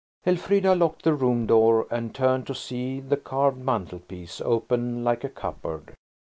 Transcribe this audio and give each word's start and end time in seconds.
Elfrida 0.25 0.73
locked 0.73 1.03
the 1.03 1.13
room 1.13 1.45
door, 1.45 1.85
and 1.91 2.15
turned 2.15 2.47
to 2.47 2.55
see 2.55 2.99
the 2.99 3.15
carved 3.17 3.59
mantelpiece, 3.59 4.41
open 4.41 5.03
like 5.03 5.23
a 5.23 5.29
cupboard. 5.29 5.93